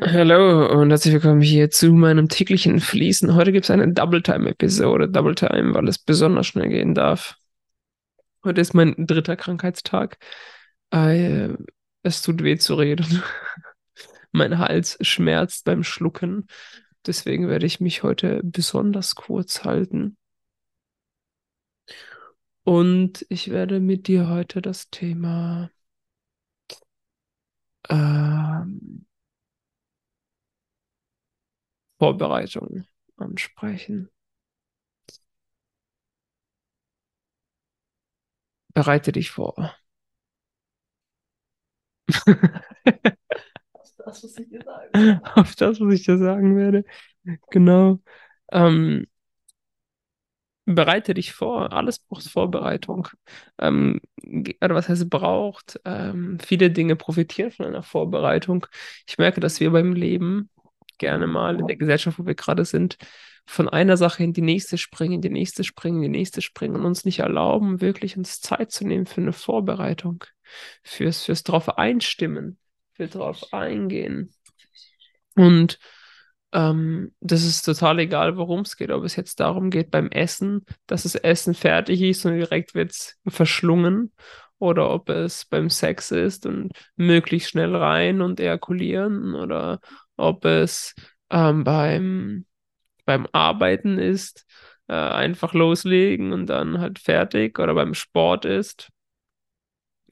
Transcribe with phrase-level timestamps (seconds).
[0.00, 3.34] Hallo und herzlich willkommen hier zu meinem täglichen Fließen.
[3.34, 5.08] Heute gibt es eine Double-Time-Episode.
[5.08, 7.36] Double-Time, weil es besonders schnell gehen darf.
[8.44, 10.18] Heute ist mein dritter Krankheitstag.
[10.90, 11.48] Äh,
[12.04, 13.24] es tut weh zu reden.
[14.32, 16.46] mein Hals schmerzt beim Schlucken.
[17.04, 20.16] Deswegen werde ich mich heute besonders kurz halten.
[22.62, 25.70] Und ich werde mit dir heute das Thema
[27.88, 29.07] ähm,
[31.98, 32.84] Vorbereitung
[33.16, 34.10] ansprechen.
[38.72, 39.74] Bereite dich vor.
[43.72, 46.84] Auf das, was ich dir sagen Auf das, was ich dir sagen werde.
[47.50, 48.00] Genau.
[48.52, 49.06] Ähm,
[50.66, 51.72] bereite dich vor.
[51.72, 53.08] Alles braucht Vorbereitung.
[53.58, 54.00] Ähm,
[54.62, 55.80] oder was heißt braucht?
[55.84, 58.66] Ähm, viele Dinge profitieren von einer Vorbereitung.
[59.06, 60.50] Ich merke, dass wir beim Leben
[60.98, 62.96] gerne mal in der Gesellschaft, wo wir gerade sind,
[63.46, 66.76] von einer Sache in die nächste springen, in die nächste springen, in die nächste springen
[66.76, 70.24] und uns nicht erlauben, wirklich uns Zeit zu nehmen für eine Vorbereitung,
[70.82, 72.58] fürs, fürs drauf einstimmen,
[72.92, 74.34] für drauf eingehen.
[75.34, 75.78] Und
[76.52, 80.64] ähm, das ist total egal, worum es geht, ob es jetzt darum geht beim Essen,
[80.86, 84.12] dass das Essen fertig ist und direkt wird es verschlungen,
[84.58, 89.80] oder ob es beim Sex ist und möglichst schnell rein und ejakulieren, oder
[90.18, 90.94] ob es
[91.30, 92.44] ähm, beim,
[93.04, 94.46] beim Arbeiten ist,
[94.88, 98.90] äh, einfach loslegen und dann halt fertig, oder beim Sport ist.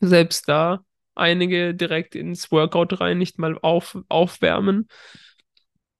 [0.00, 4.88] Selbst da einige direkt ins Workout rein, nicht mal auf, aufwärmen.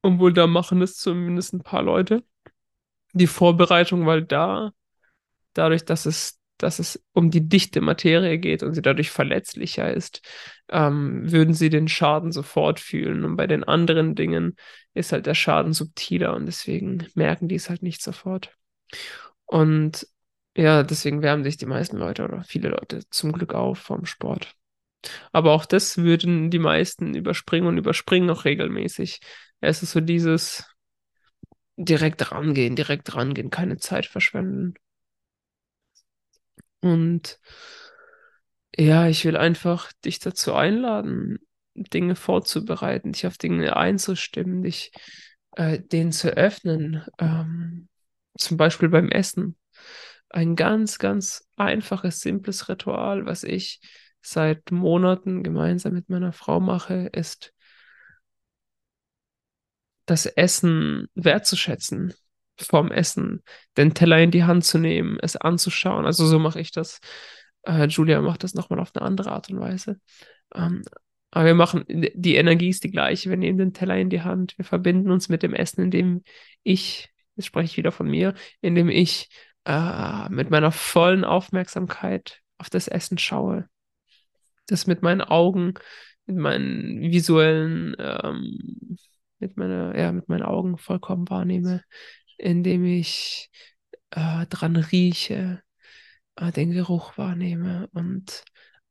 [0.02, 2.22] Obwohl da machen es zumindest ein paar Leute.
[3.12, 4.72] Die Vorbereitung, weil da,
[5.54, 10.22] dadurch, dass es, dass es um die dichte Materie geht und sie dadurch verletzlicher ist,
[10.70, 13.24] ähm, würden sie den Schaden sofort fühlen.
[13.24, 14.56] Und bei den anderen Dingen
[14.94, 18.56] ist halt der Schaden subtiler und deswegen merken die es halt nicht sofort.
[19.44, 20.06] Und
[20.56, 24.54] ja, deswegen wärmen sich die meisten Leute oder viele Leute zum Glück auf vom Sport.
[25.32, 29.20] Aber auch das würden die meisten überspringen und überspringen auch regelmäßig.
[29.60, 30.64] Es ist so dieses
[31.76, 34.74] direkt rangehen, direkt rangehen, keine Zeit verschwenden.
[36.80, 37.38] Und
[38.76, 41.38] ja, ich will einfach dich dazu einladen,
[41.74, 44.92] Dinge vorzubereiten, dich auf Dinge einzustimmen, dich
[45.52, 47.04] äh, denen zu öffnen.
[47.18, 47.88] Ähm,
[48.38, 49.56] zum Beispiel beim Essen.
[50.28, 53.80] Ein ganz, ganz einfaches, simples Ritual, was ich
[54.20, 57.54] seit Monaten gemeinsam mit meiner Frau mache, ist
[60.04, 62.14] das Essen wertzuschätzen
[62.58, 63.42] vorm Essen,
[63.76, 66.06] den Teller in die Hand zu nehmen, es anzuschauen.
[66.06, 67.00] Also so mache ich das.
[67.62, 70.00] Äh, Julia macht das nochmal auf eine andere Art und Weise.
[70.54, 70.82] Ähm,
[71.30, 73.28] aber wir machen, die Energie ist die gleiche.
[73.28, 76.22] Wir nehmen den Teller in die Hand, wir verbinden uns mit dem Essen, indem
[76.62, 79.28] ich, jetzt spreche ich wieder von mir, indem ich
[79.64, 83.68] äh, mit meiner vollen Aufmerksamkeit auf das Essen schaue.
[84.66, 85.74] Das mit meinen Augen,
[86.26, 88.96] mit meinen visuellen, ähm,
[89.38, 91.82] mit meiner, ja, mit meinen Augen vollkommen wahrnehme,
[92.38, 93.50] indem ich
[94.10, 95.62] äh, dran rieche,
[96.36, 98.44] äh, den Geruch wahrnehme und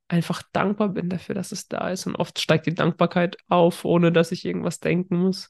[0.08, 2.06] einfach dankbar bin dafür, dass es da ist.
[2.08, 5.50] Und oft steigt die Dankbarkeit auf, ohne dass ich irgendwas denken muss.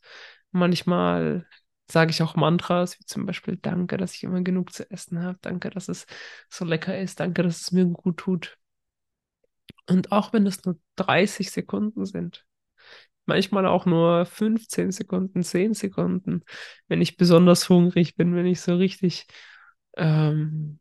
[0.51, 1.47] Manchmal
[1.91, 5.37] sage ich auch Mantras, wie zum Beispiel Danke, dass ich immer genug zu essen habe.
[5.41, 6.05] Danke, dass es
[6.49, 7.19] so lecker ist.
[7.19, 8.57] Danke, dass es mir gut tut.
[9.87, 12.45] Und auch wenn es nur 30 Sekunden sind,
[13.25, 16.43] manchmal auch nur 15 Sekunden, 10 Sekunden,
[16.87, 19.27] wenn ich besonders hungrig bin, wenn ich so richtig
[19.97, 20.79] ähm,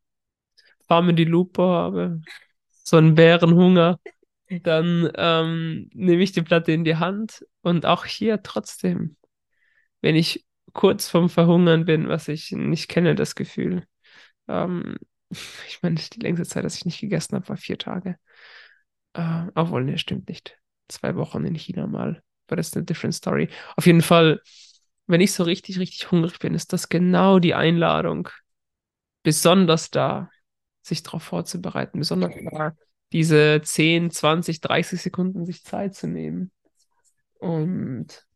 [0.88, 2.20] Farme die Lupe habe,
[2.70, 3.98] so einen Bärenhunger,
[4.62, 9.16] dann ähm, nehme ich die Platte in die Hand und auch hier trotzdem,
[10.00, 13.84] wenn ich kurz vorm Verhungern bin, was ich nicht kenne, das Gefühl.
[14.48, 14.96] Ähm,
[15.68, 18.16] ich meine, die längste Zeit, dass ich nicht gegessen habe, war vier Tage.
[19.14, 20.58] Äh, obwohl, ne, stimmt nicht.
[20.88, 23.48] Zwei Wochen in China mal aber das ist eine different story.
[23.76, 24.40] Auf jeden Fall,
[25.06, 28.28] wenn ich so richtig, richtig hungrig bin, ist das genau die Einladung,
[29.22, 30.30] besonders da,
[30.82, 32.74] sich darauf vorzubereiten, besonders da,
[33.12, 36.50] diese 10, 20, 30 Sekunden sich Zeit zu nehmen.
[37.38, 38.26] Und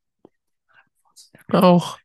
[1.53, 1.99] auch,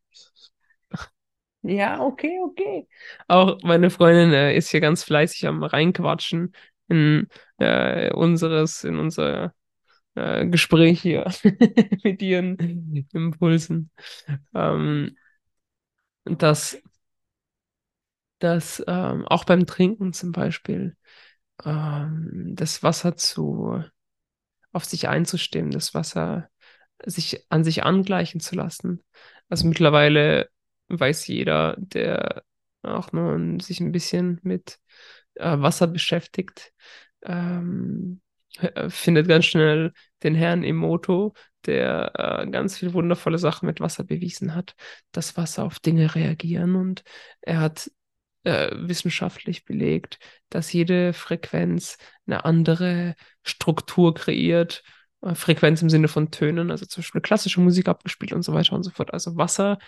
[1.62, 2.88] ja, okay, okay.
[3.28, 6.54] Auch meine Freundin äh, ist hier ganz fleißig am Reinquatschen
[6.90, 7.28] in
[7.58, 9.54] äh, unseres, in unser
[10.16, 11.32] äh, Gespräch hier
[12.04, 13.92] mit ihren Impulsen.
[14.54, 15.16] Ähm,
[16.26, 16.78] dass,
[18.40, 20.96] dass ähm, auch beim Trinken zum Beispiel
[21.66, 23.84] ähm, das Wasser zu
[24.72, 26.50] auf sich einzustimmen, das Wasser
[27.06, 29.04] sich an sich angleichen zu lassen.
[29.50, 30.50] Also mittlerweile
[30.90, 32.44] weiß jeder, der
[32.82, 34.80] auch nur sich ein bisschen mit
[35.36, 36.74] äh, Wasser beschäftigt,
[37.24, 38.23] ähm, äh,
[38.90, 41.34] findet ganz schnell den Herrn Emoto,
[41.66, 44.76] der äh, ganz viel wundervolle Sachen mit Wasser bewiesen hat,
[45.12, 47.04] dass Wasser auf Dinge reagieren und
[47.42, 47.90] er hat
[48.44, 50.20] äh, wissenschaftlich belegt,
[50.50, 51.98] dass jede Frequenz
[52.28, 54.84] eine andere Struktur kreiert.
[55.22, 58.74] Äh, Frequenz im Sinne von Tönen, also zum Beispiel klassische Musik abgespielt und so weiter
[58.74, 59.14] und so fort.
[59.14, 59.80] Also Wasser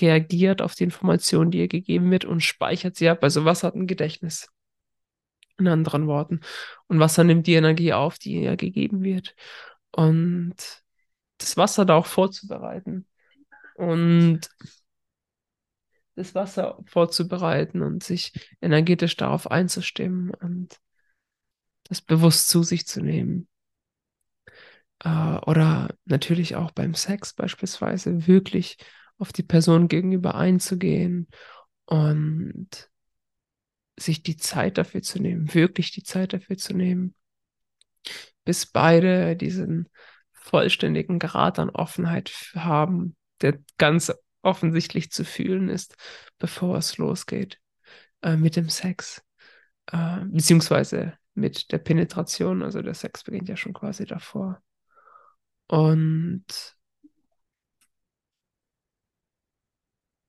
[0.00, 3.22] reagiert auf die Information, die ihr gegeben wird und speichert sie ab.
[3.22, 4.48] Also Wasser hat ein Gedächtnis.
[5.58, 6.40] In anderen Worten.
[6.88, 9.34] Und Wasser nimmt die Energie auf, die ihr gegeben wird.
[9.92, 10.56] Und
[11.38, 13.06] das Wasser da auch vorzubereiten.
[13.76, 14.48] Und
[16.16, 20.78] das Wasser vorzubereiten und sich energetisch darauf einzustimmen und
[21.84, 23.48] das bewusst zu sich zu nehmen.
[25.00, 28.78] Äh, oder natürlich auch beim Sex beispielsweise wirklich
[29.18, 31.28] auf die Person gegenüber einzugehen
[31.86, 32.90] und
[33.98, 37.14] sich die Zeit dafür zu nehmen, wirklich die Zeit dafür zu nehmen,
[38.44, 39.88] bis beide diesen
[40.32, 44.12] vollständigen Grad an Offenheit haben, der ganz
[44.42, 45.96] offensichtlich zu fühlen ist,
[46.38, 47.58] bevor es losgeht
[48.22, 49.22] äh, mit dem Sex,
[49.86, 52.62] äh, beziehungsweise mit der Penetration.
[52.62, 54.62] Also der Sex beginnt ja schon quasi davor.
[55.66, 56.44] Und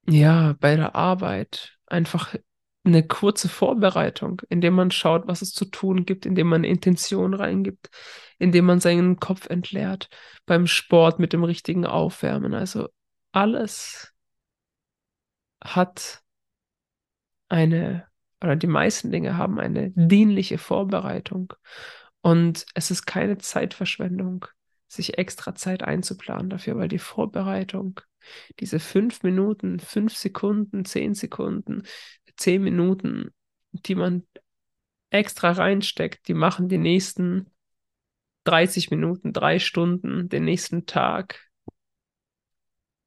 [0.08, 2.36] ja, bei der Arbeit einfach
[2.86, 7.90] eine kurze Vorbereitung, indem man schaut, was es zu tun gibt, indem man Intention reingibt,
[8.38, 10.10] indem man seinen Kopf entleert,
[10.46, 12.54] beim Sport mit dem richtigen Aufwärmen.
[12.54, 12.90] Also
[13.32, 14.14] alles
[15.64, 16.22] hat
[17.50, 18.08] eine,
[18.42, 21.54] oder die meisten Dinge haben eine dienliche Vorbereitung.
[22.22, 24.46] Und es ist keine Zeitverschwendung,
[24.88, 28.00] sich extra Zeit einzuplanen dafür, weil die Vorbereitung,
[28.60, 31.84] diese fünf Minuten, fünf Sekunden, zehn Sekunden,
[32.38, 33.32] zehn Minuten,
[33.72, 34.24] die man
[35.10, 37.52] extra reinsteckt, die machen die nächsten
[38.44, 41.40] 30 Minuten, drei Stunden, den nächsten Tag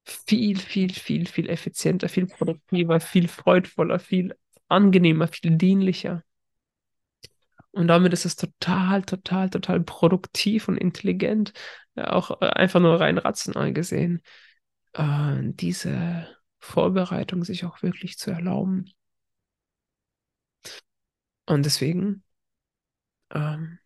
[0.03, 4.35] viel, viel, viel, viel effizienter, viel produktiver, viel freudvoller, viel
[4.67, 6.23] angenehmer, viel dienlicher.
[7.71, 11.53] Und damit ist es total, total, total produktiv und intelligent,
[11.95, 14.21] auch äh, einfach nur rein rational gesehen,
[14.93, 16.27] äh, diese
[16.57, 18.91] Vorbereitung sich auch wirklich zu erlauben.
[21.49, 22.23] Und deswegen,
[23.31, 23.79] ähm,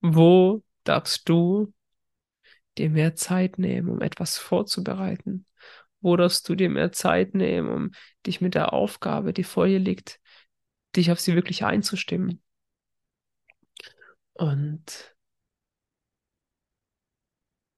[0.00, 1.74] wo darfst du
[2.78, 5.44] dir mehr Zeit nehmen, um etwas vorzubereiten?
[6.00, 7.90] Wo darfst du dir mehr Zeit nehmen, um
[8.24, 10.20] dich mit der Aufgabe, die vor dir liegt,
[10.94, 12.40] dich auf sie wirklich einzustimmen?
[14.34, 15.16] Und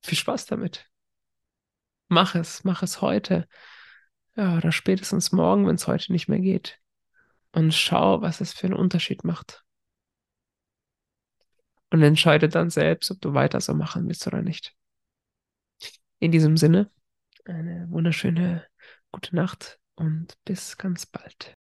[0.03, 0.91] viel Spaß damit.
[2.09, 3.49] Mach es, mach es heute.
[4.37, 6.84] Ja, oder spätestens morgen, wenn es heute nicht mehr geht
[7.55, 9.65] und schau, was es für einen Unterschied macht.
[11.91, 14.75] Und entscheide dann selbst, ob du weiter so machen willst oder nicht.
[16.19, 16.91] In diesem Sinne,
[17.45, 18.67] eine wunderschöne
[19.13, 21.57] gute Nacht und bis ganz bald.